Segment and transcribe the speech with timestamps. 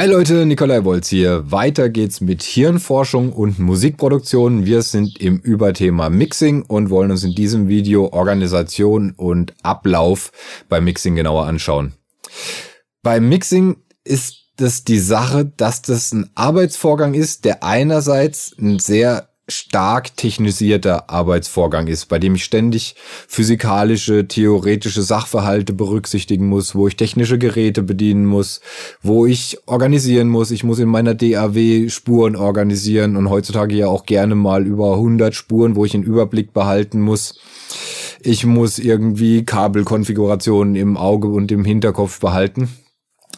[0.00, 1.52] Hi Leute, Nikolai Wolz hier.
[1.52, 4.64] Weiter geht's mit Hirnforschung und Musikproduktion.
[4.64, 10.32] Wir sind im Überthema Mixing und wollen uns in diesem Video Organisation und Ablauf
[10.70, 11.92] beim Mixing genauer anschauen.
[13.02, 19.28] Beim Mixing ist das die Sache, dass das ein Arbeitsvorgang ist, der einerseits ein sehr
[19.50, 22.94] stark technisierter Arbeitsvorgang ist, bei dem ich ständig
[23.28, 28.60] physikalische, theoretische Sachverhalte berücksichtigen muss, wo ich technische Geräte bedienen muss,
[29.02, 30.50] wo ich organisieren muss.
[30.50, 35.34] Ich muss in meiner DAW Spuren organisieren und heutzutage ja auch gerne mal über 100
[35.34, 37.38] Spuren, wo ich einen Überblick behalten muss.
[38.22, 42.68] Ich muss irgendwie Kabelkonfigurationen im Auge und im Hinterkopf behalten.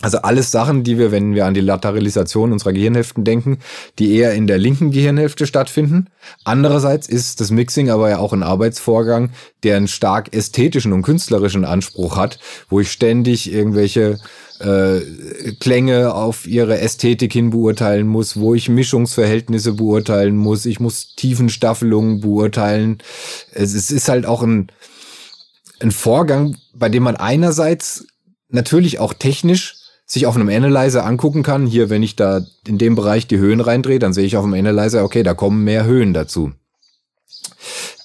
[0.02, 3.59] Also alles Sachen, die wir, wenn wir an die Lateralisation unserer Gehirnhälften denken,
[4.01, 6.09] die eher in der linken Gehirnhälfte stattfinden.
[6.45, 9.30] Andererseits ist das Mixing aber ja auch ein Arbeitsvorgang,
[9.62, 14.18] der einen stark ästhetischen und künstlerischen Anspruch hat, wo ich ständig irgendwelche
[14.59, 15.01] äh,
[15.60, 22.21] Klänge auf ihre Ästhetik hin beurteilen muss, wo ich Mischungsverhältnisse beurteilen muss, ich muss Tiefenstaffelungen
[22.21, 22.99] beurteilen.
[23.52, 24.66] Es, es ist halt auch ein,
[25.79, 28.05] ein Vorgang, bei dem man einerseits
[28.49, 29.82] natürlich auch technisch
[30.13, 31.66] sich auf einem Analyzer angucken kann.
[31.66, 34.52] Hier, wenn ich da in dem Bereich die Höhen reindrehe, dann sehe ich auf dem
[34.52, 36.52] Analyzer, okay, da kommen mehr Höhen dazu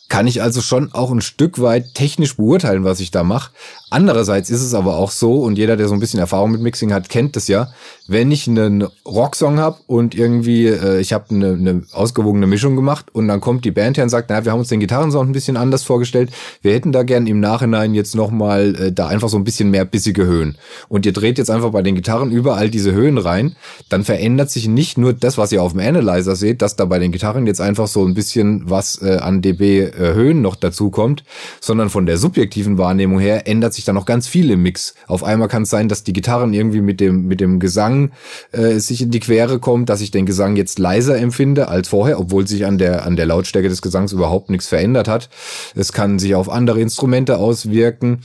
[0.10, 3.52] kann ich also schon auch ein Stück weit technisch beurteilen, was ich da mache.
[3.90, 6.94] Andererseits ist es aber auch so, und jeder, der so ein bisschen Erfahrung mit Mixing
[6.94, 7.70] hat, kennt das ja,
[8.08, 13.08] wenn ich einen Rocksong habe und irgendwie, äh, ich habe eine, eine ausgewogene Mischung gemacht
[13.14, 15.34] und dann kommt die Band her und sagt, naja, wir haben uns den Gitarrensound ein
[15.34, 19.38] bisschen anders vorgestellt, wir hätten da gern im Nachhinein jetzt nochmal äh, da einfach so
[19.38, 20.58] ein bisschen mehr bissige Höhen.
[20.90, 23.56] Und ihr dreht jetzt einfach bei den Gitarren überall diese Höhen rein,
[23.90, 27.00] dann verändert sich nicht nur das, was ihr auf dem Analyzer seht, dass da bei
[27.00, 31.24] den Gitarren jetzt einfach so ein bisschen was äh, an dB Höhen noch dazu kommt,
[31.60, 34.94] sondern von der subjektiven Wahrnehmung her ändert sich da noch ganz viel im Mix.
[35.08, 38.12] Auf einmal kann es sein, dass die Gitarren irgendwie mit dem, mit dem Gesang
[38.52, 42.20] äh, sich in die Quere kommt, dass ich den Gesang jetzt leiser empfinde als vorher,
[42.20, 45.30] obwohl sich an der, an der Lautstärke des Gesangs überhaupt nichts verändert hat.
[45.76, 48.22] Es kann sich auf andere Instrumente auswirken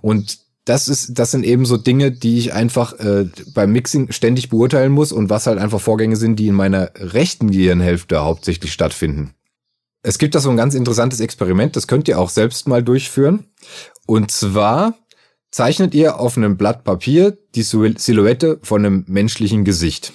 [0.00, 4.50] und das ist, das sind eben so Dinge, die ich einfach äh, beim Mixing ständig
[4.50, 9.32] beurteilen muss und was halt einfach Vorgänge sind, die in meiner rechten Gehirnhälfte hauptsächlich stattfinden.
[10.02, 13.46] Es gibt da so ein ganz interessantes Experiment, das könnt ihr auch selbst mal durchführen.
[14.06, 14.94] Und zwar
[15.50, 20.12] zeichnet ihr auf einem Blatt Papier die Silhouette von einem menschlichen Gesicht.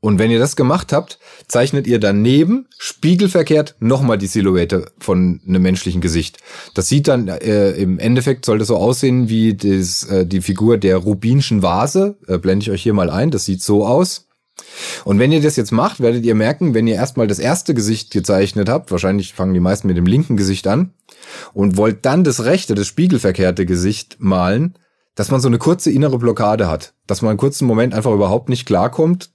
[0.00, 5.62] Und wenn ihr das gemacht habt, zeichnet ihr daneben spiegelverkehrt nochmal die Silhouette von einem
[5.62, 6.38] menschlichen Gesicht.
[6.74, 10.78] Das sieht dann äh, im Endeffekt soll das so aussehen wie das, äh, die Figur
[10.78, 12.16] der rubinschen Vase.
[12.26, 13.30] Äh, blende ich euch hier mal ein.
[13.30, 14.29] Das sieht so aus.
[15.04, 18.10] Und wenn ihr das jetzt macht, werdet ihr merken, wenn ihr erstmal das erste Gesicht
[18.10, 20.92] gezeichnet habt, wahrscheinlich fangen die meisten mit dem linken Gesicht an,
[21.52, 24.74] und wollt dann das rechte, das spiegelverkehrte Gesicht malen,
[25.16, 28.48] dass man so eine kurze innere Blockade hat, dass man einen kurzen Moment einfach überhaupt
[28.48, 29.30] nicht klarkommt,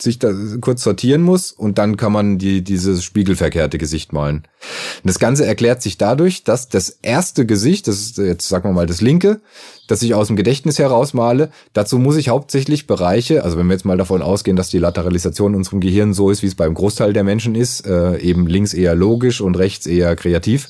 [0.00, 4.36] sich da kurz sortieren muss und dann kann man die, dieses spiegelverkehrte Gesicht malen.
[4.36, 8.72] Und das Ganze erklärt sich dadurch, dass das erste Gesicht, das ist jetzt sagen wir
[8.72, 9.40] mal das linke,
[9.88, 13.74] das ich aus dem Gedächtnis heraus male, dazu muss ich hauptsächlich Bereiche, also wenn wir
[13.74, 16.72] jetzt mal davon ausgehen, dass die Lateralisation in unserem Gehirn so ist, wie es beim
[16.72, 20.68] Großteil der Menschen ist, äh, eben links eher logisch und rechts eher kreativ,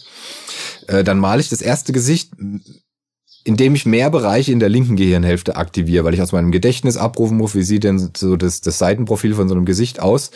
[0.89, 2.33] äh, dann male ich das erste Gesicht
[3.45, 7.37] indem ich mehr Bereiche in der linken Gehirnhälfte aktiviere, weil ich aus meinem Gedächtnis abrufen
[7.37, 10.31] muss, wie sieht denn so das, das Seitenprofil von so einem Gesicht aus.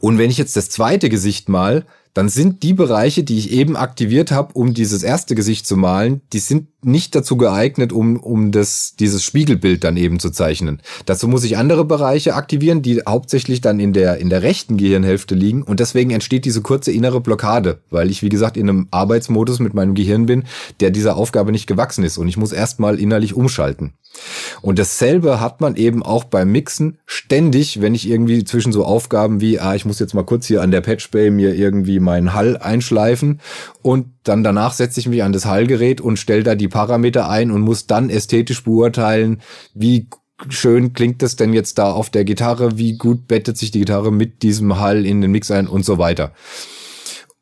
[0.00, 3.76] Und wenn ich jetzt das zweite Gesicht mal, dann sind die Bereiche, die ich eben
[3.76, 8.52] aktiviert habe, um dieses erste Gesicht zu malen, die sind nicht dazu geeignet, um, um
[8.52, 10.80] das, dieses Spiegelbild dann eben zu zeichnen.
[11.06, 15.34] Dazu muss ich andere Bereiche aktivieren, die hauptsächlich dann in der, in der rechten Gehirnhälfte
[15.34, 15.62] liegen.
[15.62, 19.74] Und deswegen entsteht diese kurze innere Blockade, weil ich, wie gesagt, in einem Arbeitsmodus mit
[19.74, 20.44] meinem Gehirn bin,
[20.80, 22.18] der dieser Aufgabe nicht gewachsen ist.
[22.18, 23.94] Und ich muss erstmal innerlich umschalten.
[24.62, 29.40] Und dasselbe hat man eben auch beim Mixen ständig, wenn ich irgendwie zwischen so Aufgaben
[29.40, 32.56] wie, ah, ich muss jetzt mal kurz hier an der Patchbay mir irgendwie meinen Hall
[32.56, 33.40] einschleifen
[33.82, 37.50] und dann danach setze ich mich an das Hallgerät und stelle da die Parameter ein
[37.50, 39.40] und muss dann ästhetisch beurteilen,
[39.74, 40.08] wie
[40.48, 44.12] schön klingt das denn jetzt da auf der Gitarre, wie gut bettet sich die Gitarre
[44.12, 46.32] mit diesem Hall in den Mix ein und so weiter.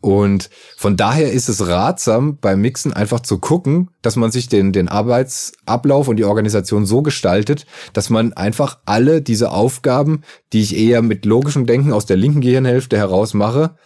[0.03, 4.73] Und von daher ist es ratsam, beim Mixen einfach zu gucken, dass man sich den,
[4.73, 10.23] den Arbeitsablauf und die Organisation so gestaltet, dass man einfach alle diese Aufgaben,
[10.53, 13.77] die ich eher mit logischem Denken aus der linken Gehirnhälfte heraus mache,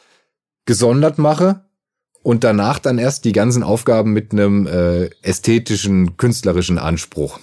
[0.66, 1.64] gesondert mache
[2.22, 7.38] und danach dann erst die ganzen Aufgaben mit einem äh, ästhetischen, künstlerischen Anspruch.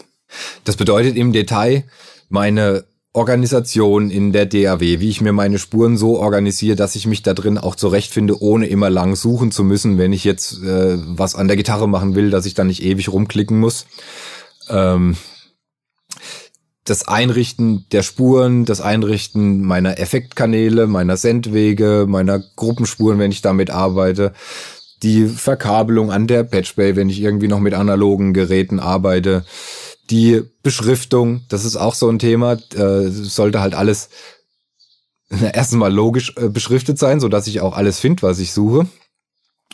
[0.66, 1.86] Das bedeutet im Detail,
[2.30, 7.22] meine Organisation in der DAW, wie ich mir meine Spuren so organisiere, dass ich mich
[7.22, 11.36] da drin auch zurechtfinde, ohne immer lang suchen zu müssen, wenn ich jetzt äh, was
[11.36, 13.86] an der Gitarre machen will, dass ich dann nicht ewig rumklicken muss.
[14.70, 15.16] Ähm,
[16.86, 23.70] das Einrichten der Spuren, das Einrichten meiner Effektkanäle, meiner Sendwege, meiner Gruppenspuren, wenn ich damit
[23.70, 24.34] arbeite,
[25.02, 29.46] die Verkabelung an der Patchbay, wenn ich irgendwie noch mit analogen Geräten arbeite,
[30.10, 34.10] die Beschriftung, das ist auch so ein Thema, äh, sollte halt alles
[35.30, 38.88] erstens mal logisch äh, beschriftet sein, so dass ich auch alles finde, was ich suche.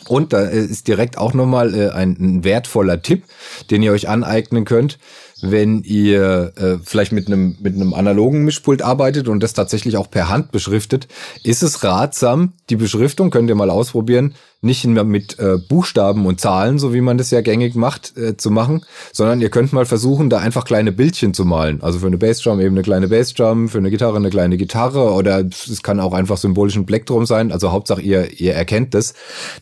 [0.06, 3.24] Und da ist direkt auch nochmal äh, ein, ein wertvoller Tipp,
[3.70, 4.98] den ihr euch aneignen könnt
[5.42, 10.10] wenn ihr äh, vielleicht mit einem mit einem analogen Mischpult arbeitet und das tatsächlich auch
[10.10, 11.08] per Hand beschriftet,
[11.44, 16.78] ist es ratsam, die Beschriftung könnt ihr mal ausprobieren, nicht mit äh, Buchstaben und Zahlen,
[16.78, 20.28] so wie man das ja gängig macht, äh, zu machen, sondern ihr könnt mal versuchen,
[20.28, 21.82] da einfach kleine Bildchen zu malen.
[21.82, 25.42] Also für eine Bassdrum eben eine kleine Bassdrum, für eine Gitarre eine kleine Gitarre oder
[25.48, 27.52] es kann auch einfach symbolischen Plektrum sein.
[27.52, 29.14] Also Hauptsache ihr, ihr erkennt das.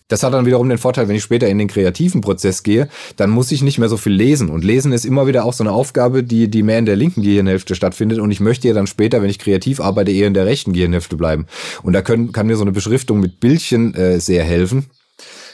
[0.08, 3.30] Das hat dann wiederum den Vorteil, wenn ich später in den kreativen Prozess gehe, dann
[3.30, 4.48] muss ich nicht mehr so viel lesen.
[4.48, 7.22] Und lesen ist immer wieder auch so eine Aufgabe, die, die mehr in der linken
[7.22, 8.18] Gehirnhälfte stattfindet.
[8.18, 11.16] Und ich möchte ja dann später, wenn ich kreativ arbeite, eher in der rechten Gehirnhälfte
[11.16, 11.46] bleiben.
[11.84, 14.87] Und da können, kann mir so eine Beschriftung mit Bildchen äh, sehr helfen.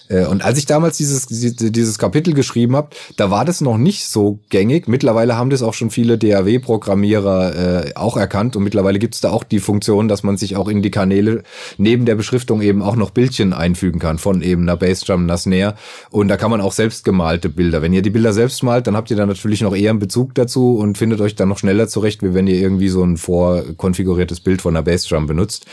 [0.09, 4.07] Äh, und als ich damals dieses, dieses Kapitel geschrieben habe, da war das noch nicht
[4.07, 4.89] so gängig.
[4.89, 9.31] Mittlerweile haben das auch schon viele DAW-Programmierer äh, auch erkannt und mittlerweile gibt es da
[9.31, 11.43] auch die Funktion, dass man sich auch in die Kanäle
[11.79, 15.75] neben der Beschriftung eben auch noch Bildchen einfügen kann von eben einer Bassdrum, einer Snare
[16.11, 17.83] und da kann man auch selbst gemalte Bilder.
[17.83, 20.35] Wenn ihr die Bilder selbst malt, dann habt ihr da natürlich noch eher einen Bezug
[20.35, 24.41] dazu und findet euch dann noch schneller zurecht, wie wenn ihr irgendwie so ein vorkonfiguriertes
[24.41, 25.67] Bild von einer Bassdrum benutzt.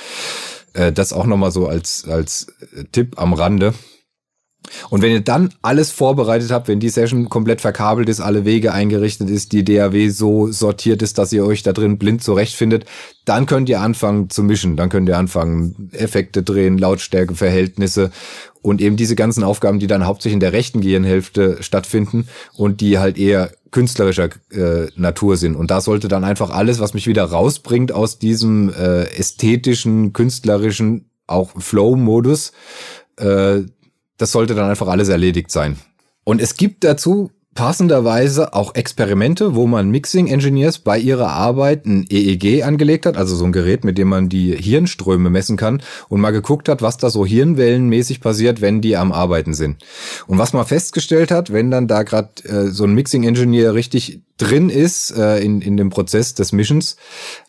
[0.74, 2.48] Äh, das auch nochmal so als, als
[2.92, 3.74] Tipp am Rande.
[4.90, 8.74] Und wenn ihr dann alles vorbereitet habt, wenn die Session komplett verkabelt ist, alle Wege
[8.74, 12.86] eingerichtet ist, die DAW so sortiert ist, dass ihr euch da drin blind zurechtfindet,
[13.26, 14.78] dann könnt ihr anfangen zu mischen.
[14.78, 18.12] Dann könnt ihr anfangen, Effekte drehen, Lautstärke, Verhältnisse
[18.62, 23.00] und eben diese ganzen Aufgaben, die dann hauptsächlich in der rechten Gehirnhälfte stattfinden und die
[23.00, 25.56] halt eher künstlerischer äh, Natur sind.
[25.56, 31.10] Und da sollte dann einfach alles, was mich wieder rausbringt aus diesem äh, ästhetischen, künstlerischen,
[31.26, 32.52] auch Flow-Modus,
[33.18, 33.62] äh,
[34.22, 35.78] das sollte dann einfach alles erledigt sein.
[36.24, 42.06] Und es gibt dazu passenderweise auch Experimente, wo man Mixing Engineers bei ihrer Arbeit ein
[42.10, 46.22] EEG angelegt hat, also so ein Gerät, mit dem man die Hirnströme messen kann und
[46.22, 49.84] mal geguckt hat, was da so hirnwellenmäßig passiert, wenn die am Arbeiten sind.
[50.28, 54.22] Und was man festgestellt hat, wenn dann da gerade äh, so ein Mixing Engineer richtig
[54.38, 56.96] drin ist äh, in, in dem Prozess des Mischens,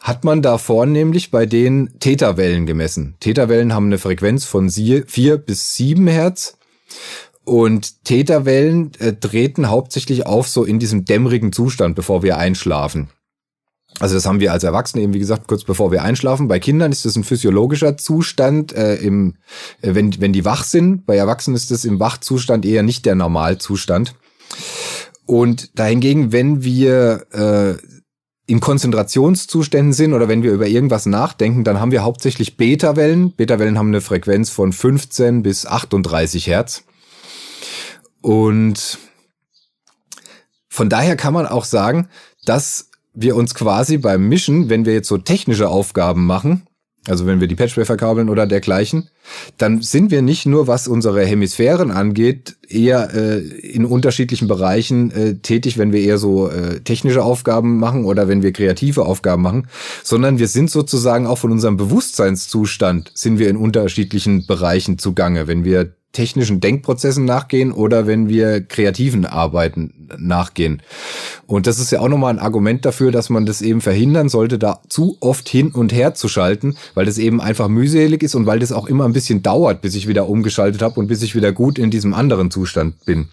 [0.01, 3.15] hat man da vornehmlich bei den Theta-Wellen gemessen.
[3.21, 6.57] Theta-Wellen haben eine Frequenz von vier bis sieben Hertz
[7.45, 13.09] und Täterwellen äh, treten hauptsächlich auf so in diesem dämmerigen Zustand, bevor wir einschlafen.
[13.99, 16.49] Also das haben wir als Erwachsene eben, wie gesagt, kurz bevor wir einschlafen.
[16.49, 19.35] Bei Kindern ist das ein physiologischer Zustand, äh, im,
[19.83, 21.05] äh, wenn, wenn die wach sind.
[21.05, 24.15] Bei Erwachsenen ist das im Wachzustand eher nicht der Normalzustand.
[25.27, 28.02] Und dahingegen, wenn wir äh,
[28.53, 33.33] in Konzentrationszuständen sind oder wenn wir über irgendwas nachdenken, dann haben wir hauptsächlich Beta-Wellen.
[33.33, 36.85] Beta-Wellen haben eine Frequenz von 15 bis 38 Hertz.
[38.21, 38.99] Und
[40.69, 42.11] von daher kann man auch sagen,
[42.45, 46.67] dass wir uns quasi beim Mischen, wenn wir jetzt so technische Aufgaben machen,
[47.09, 49.09] also wenn wir die Patchway verkabeln oder dergleichen,
[49.59, 55.35] dann sind wir nicht nur, was unsere Hemisphären angeht, eher äh, in unterschiedlichen Bereichen äh,
[55.35, 59.69] tätig, wenn wir eher so äh, technische Aufgaben machen oder wenn wir kreative Aufgaben machen,
[60.05, 65.49] sondern wir sind sozusagen auch von unserem Bewusstseinszustand sind wir in unterschiedlichen Bereichen zugange.
[65.49, 70.83] Wenn wir technischen Denkprozessen nachgehen oder wenn wir kreativen Arbeiten nachgehen.
[71.47, 74.59] Und das ist ja auch nochmal ein Argument dafür, dass man das eben verhindern sollte,
[74.59, 78.47] da zu oft hin und her zu schalten, weil das eben einfach mühselig ist und
[78.47, 81.35] weil das auch immer ein bisschen dauert, bis ich wieder umgeschaltet habe und bis ich
[81.35, 83.29] wieder gut in diesem anderen Zustand bin.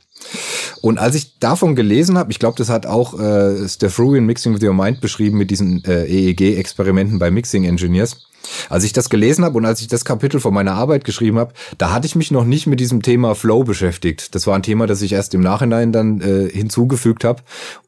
[0.81, 4.25] Und als ich davon gelesen habe, ich glaube, das hat auch äh, Steph Rue in
[4.25, 8.28] Mixing with Your Mind beschrieben mit diesen äh, EEG-Experimenten bei Mixing Engineers.
[8.69, 11.53] Als ich das gelesen habe und als ich das Kapitel von meiner Arbeit geschrieben habe,
[11.77, 14.35] da hatte ich mich noch nicht mit diesem Thema Flow beschäftigt.
[14.35, 17.43] Das war ein Thema, das ich erst im Nachhinein dann äh, hinzugefügt habe.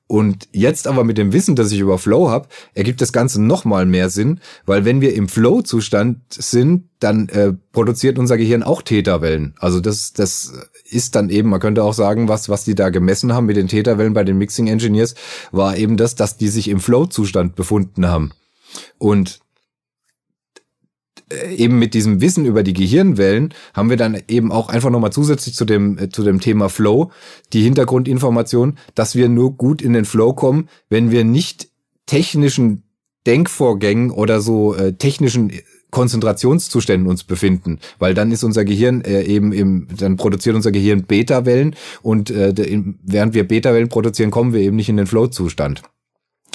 [0.08, 3.64] Und jetzt aber mit dem Wissen, das ich über Flow habe, ergibt das Ganze noch
[3.64, 8.82] mal mehr Sinn, weil wenn wir im Flow-Zustand sind, dann äh, produziert unser Gehirn auch
[8.82, 9.56] Täterwellen.
[9.58, 10.52] Also das, das
[10.84, 13.70] ist dann eben, man könnte auch sagen, was, was die da gemessen haben mit den
[13.70, 15.16] Täterwellen bei den Mixing Engineers,
[15.54, 18.32] war eben das, dass die sich im Flow-Zustand befunden haben.
[18.98, 19.40] Und
[21.56, 25.56] eben mit diesem Wissen über die Gehirnwellen haben wir dann eben auch einfach nochmal zusätzlich
[25.56, 27.12] zu dem, äh, zu dem Thema Flow
[27.54, 31.70] die Hintergrundinformation, dass wir nur gut in den Flow kommen, wenn wir nicht
[32.06, 32.84] technischen
[33.28, 35.52] Denkvorgängen oder so äh, technischen
[35.92, 41.04] Konzentrationszuständen uns befinden, weil dann ist unser Gehirn äh, eben im, dann produziert unser Gehirn
[41.04, 42.54] Beta-Wellen und äh,
[43.04, 45.84] während wir Beta-Wellen produzieren, kommen wir eben nicht in den Flow-Zustand.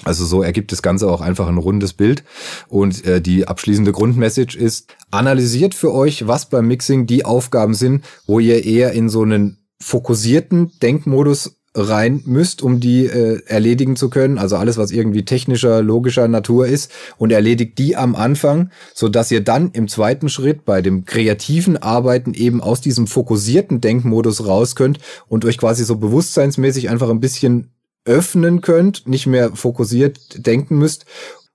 [0.05, 2.23] Also so ergibt das Ganze auch einfach ein rundes Bild.
[2.69, 8.05] Und äh, die abschließende Grundmessage ist, analysiert für euch, was beim Mixing die Aufgaben sind,
[8.27, 14.09] wo ihr eher in so einen fokussierten Denkmodus rein müsst, um die äh, erledigen zu
[14.09, 14.39] können.
[14.39, 19.31] Also alles, was irgendwie technischer, logischer Natur ist und erledigt die am Anfang, so dass
[19.31, 24.75] ihr dann im zweiten Schritt bei dem kreativen Arbeiten eben aus diesem fokussierten Denkmodus raus
[24.75, 24.99] könnt
[25.29, 27.71] und euch quasi so bewusstseinsmäßig einfach ein bisschen
[28.07, 31.05] öffnen könnt, nicht mehr fokussiert denken müsst,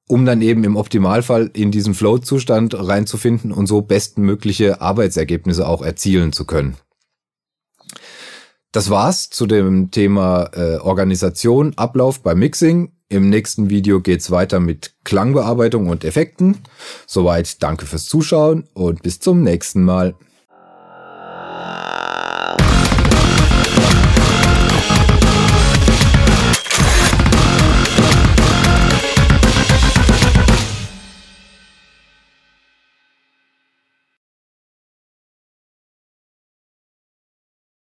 [0.07, 6.33] um dann eben im Optimalfall in diesen Flow-Zustand reinzufinden und so bestmögliche Arbeitsergebnisse auch erzielen
[6.33, 6.75] zu können.
[8.71, 12.93] Das war's zu dem Thema äh, Organisation, Ablauf beim Mixing.
[13.09, 16.59] Im nächsten Video geht's weiter mit Klangbearbeitung und Effekten.
[17.05, 20.15] Soweit danke fürs Zuschauen und bis zum nächsten Mal.